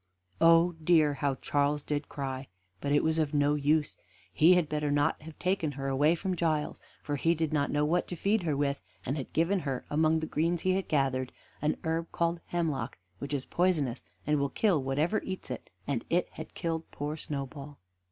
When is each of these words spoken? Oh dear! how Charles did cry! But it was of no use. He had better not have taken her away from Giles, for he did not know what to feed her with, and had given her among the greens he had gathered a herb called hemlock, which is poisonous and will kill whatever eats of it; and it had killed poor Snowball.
Oh 0.41 0.71
dear! 0.83 1.13
how 1.13 1.35
Charles 1.35 1.83
did 1.83 2.09
cry! 2.09 2.47
But 2.79 2.91
it 2.91 3.03
was 3.03 3.19
of 3.19 3.35
no 3.35 3.53
use. 3.53 3.97
He 4.33 4.55
had 4.55 4.67
better 4.67 4.89
not 4.89 5.21
have 5.21 5.37
taken 5.37 5.73
her 5.73 5.89
away 5.89 6.15
from 6.15 6.35
Giles, 6.35 6.81
for 7.03 7.17
he 7.17 7.35
did 7.35 7.53
not 7.53 7.69
know 7.69 7.85
what 7.85 8.07
to 8.07 8.15
feed 8.15 8.41
her 8.41 8.57
with, 8.57 8.81
and 9.05 9.15
had 9.15 9.31
given 9.31 9.59
her 9.59 9.85
among 9.91 10.19
the 10.19 10.25
greens 10.25 10.61
he 10.61 10.71
had 10.73 10.87
gathered 10.87 11.31
a 11.61 11.75
herb 11.83 12.11
called 12.11 12.41
hemlock, 12.47 12.97
which 13.19 13.31
is 13.35 13.45
poisonous 13.45 14.03
and 14.25 14.39
will 14.39 14.49
kill 14.49 14.81
whatever 14.81 15.21
eats 15.23 15.51
of 15.51 15.57
it; 15.57 15.69
and 15.85 16.03
it 16.09 16.29
had 16.31 16.55
killed 16.55 16.89
poor 16.89 17.15
Snowball. 17.15 17.77